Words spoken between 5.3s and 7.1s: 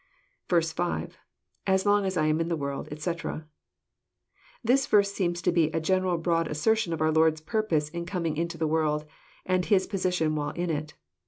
to be a general broad assertion of